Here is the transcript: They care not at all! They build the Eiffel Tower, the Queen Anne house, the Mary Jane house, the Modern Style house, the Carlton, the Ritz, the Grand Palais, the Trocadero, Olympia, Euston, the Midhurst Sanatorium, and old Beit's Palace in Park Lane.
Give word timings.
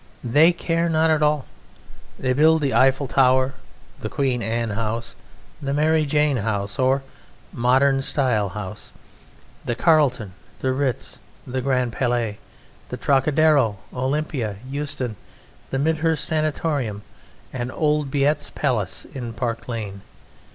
They 0.23 0.51
care 0.51 0.89
not 0.89 1.11
at 1.11 1.21
all! 1.21 1.45
They 2.17 2.33
build 2.33 2.63
the 2.63 2.73
Eiffel 2.73 3.05
Tower, 3.05 3.53
the 3.99 4.09
Queen 4.09 4.41
Anne 4.41 4.71
house, 4.71 5.15
the 5.61 5.75
Mary 5.75 6.05
Jane 6.07 6.37
house, 6.37 6.77
the 6.77 7.03
Modern 7.53 8.01
Style 8.01 8.49
house, 8.49 8.91
the 9.63 9.75
Carlton, 9.75 10.33
the 10.59 10.73
Ritz, 10.73 11.19
the 11.45 11.61
Grand 11.61 11.93
Palais, 11.93 12.39
the 12.89 12.97
Trocadero, 12.97 13.77
Olympia, 13.93 14.55
Euston, 14.67 15.17
the 15.69 15.77
Midhurst 15.77 16.25
Sanatorium, 16.25 17.03
and 17.53 17.71
old 17.71 18.09
Beit's 18.09 18.49
Palace 18.49 19.05
in 19.13 19.33
Park 19.33 19.67
Lane. 19.67 20.01